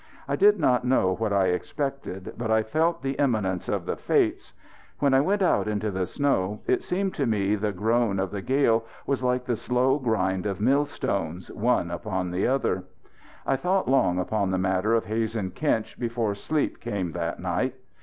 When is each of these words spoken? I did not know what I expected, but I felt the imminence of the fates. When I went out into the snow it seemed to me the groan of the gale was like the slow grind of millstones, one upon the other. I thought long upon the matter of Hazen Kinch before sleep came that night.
I 0.27 0.35
did 0.35 0.59
not 0.59 0.83
know 0.83 1.13
what 1.13 1.31
I 1.31 1.49
expected, 1.49 2.33
but 2.35 2.49
I 2.49 2.63
felt 2.63 3.03
the 3.03 3.13
imminence 3.19 3.69
of 3.69 3.85
the 3.85 3.95
fates. 3.95 4.51
When 4.97 5.13
I 5.13 5.21
went 5.21 5.43
out 5.43 5.67
into 5.67 5.91
the 5.91 6.07
snow 6.07 6.61
it 6.65 6.81
seemed 6.81 7.13
to 7.13 7.27
me 7.27 7.53
the 7.53 7.71
groan 7.71 8.17
of 8.17 8.31
the 8.31 8.41
gale 8.41 8.83
was 9.05 9.21
like 9.21 9.45
the 9.45 9.55
slow 9.55 9.99
grind 9.99 10.47
of 10.47 10.59
millstones, 10.59 11.51
one 11.51 11.91
upon 11.91 12.31
the 12.31 12.47
other. 12.47 12.85
I 13.45 13.55
thought 13.57 13.87
long 13.87 14.17
upon 14.17 14.49
the 14.49 14.57
matter 14.57 14.95
of 14.95 15.05
Hazen 15.05 15.51
Kinch 15.51 15.99
before 15.99 16.33
sleep 16.33 16.79
came 16.79 17.11
that 17.11 17.39
night. 17.39 17.75